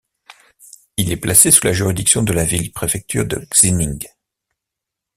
[0.97, 4.07] Il est placé sous la juridiction de la ville-préfecture de Xining.